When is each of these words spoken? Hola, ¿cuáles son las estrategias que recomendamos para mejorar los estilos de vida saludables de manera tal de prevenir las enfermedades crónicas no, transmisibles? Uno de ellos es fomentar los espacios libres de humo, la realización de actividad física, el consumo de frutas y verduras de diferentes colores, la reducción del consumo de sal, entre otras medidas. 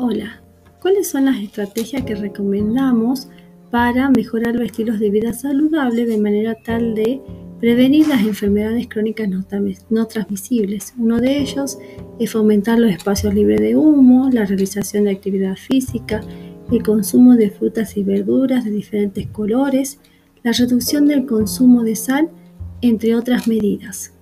Hola, 0.00 0.40
¿cuáles 0.80 1.10
son 1.10 1.24
las 1.24 1.38
estrategias 1.38 2.04
que 2.04 2.14
recomendamos 2.14 3.26
para 3.72 4.08
mejorar 4.10 4.54
los 4.54 4.66
estilos 4.66 5.00
de 5.00 5.10
vida 5.10 5.32
saludables 5.32 6.06
de 6.06 6.18
manera 6.18 6.54
tal 6.54 6.94
de 6.94 7.20
prevenir 7.58 8.06
las 8.06 8.22
enfermedades 8.22 8.86
crónicas 8.86 9.28
no, 9.28 10.06
transmisibles? 10.06 10.94
Uno 10.96 11.18
de 11.18 11.38
ellos 11.38 11.80
es 12.20 12.30
fomentar 12.30 12.78
los 12.78 12.92
espacios 12.92 13.34
libres 13.34 13.60
de 13.60 13.74
humo, 13.74 14.30
la 14.32 14.46
realización 14.46 15.02
de 15.02 15.10
actividad 15.10 15.56
física, 15.56 16.20
el 16.70 16.84
consumo 16.84 17.34
de 17.34 17.50
frutas 17.50 17.96
y 17.96 18.04
verduras 18.04 18.64
de 18.64 18.70
diferentes 18.70 19.26
colores, 19.26 19.98
la 20.44 20.52
reducción 20.52 21.08
del 21.08 21.26
consumo 21.26 21.82
de 21.82 21.96
sal, 21.96 22.30
entre 22.82 23.16
otras 23.16 23.48
medidas. 23.48 24.16